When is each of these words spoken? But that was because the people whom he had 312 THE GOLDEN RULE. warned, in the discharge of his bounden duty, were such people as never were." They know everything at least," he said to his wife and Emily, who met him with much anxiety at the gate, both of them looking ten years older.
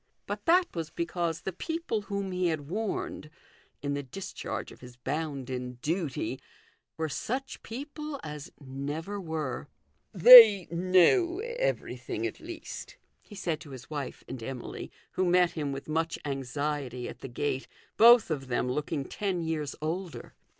But 0.25 0.45
that 0.47 0.65
was 0.75 0.89
because 0.89 1.41
the 1.41 1.53
people 1.53 2.01
whom 2.01 2.31
he 2.31 2.47
had 2.47 2.61
312 2.61 2.71
THE 2.71 2.73
GOLDEN 2.73 2.73
RULE. 2.73 2.95
warned, 2.95 3.29
in 3.83 3.93
the 3.93 4.01
discharge 4.01 4.71
of 4.71 4.79
his 4.79 4.95
bounden 4.95 5.73
duty, 5.83 6.39
were 6.97 7.07
such 7.07 7.61
people 7.61 8.19
as 8.23 8.51
never 8.59 9.19
were." 9.21 9.67
They 10.11 10.67
know 10.71 11.37
everything 11.37 12.25
at 12.25 12.39
least," 12.39 12.97
he 13.21 13.35
said 13.35 13.61
to 13.61 13.69
his 13.69 13.91
wife 13.91 14.23
and 14.27 14.41
Emily, 14.41 14.91
who 15.11 15.23
met 15.23 15.51
him 15.51 15.71
with 15.71 15.87
much 15.87 16.17
anxiety 16.25 17.07
at 17.07 17.19
the 17.19 17.27
gate, 17.27 17.67
both 17.95 18.31
of 18.31 18.47
them 18.47 18.71
looking 18.71 19.05
ten 19.05 19.43
years 19.43 19.75
older. 19.83 20.33